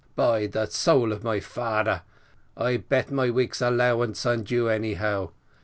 "By 0.15 0.47
the 0.47 0.65
soul 0.65 1.11
of 1.11 1.23
my 1.23 1.39
fader, 1.39 2.01
I'd 2.57 2.89
bet 2.89 3.11
my 3.11 3.29
week's 3.29 3.61
allowance 3.61 4.25
on 4.25 4.47
you 4.47 4.67
anyhow. 4.67 5.29